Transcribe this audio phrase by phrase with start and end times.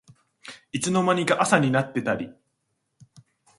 [0.71, 2.33] いつの間にか朝になってたり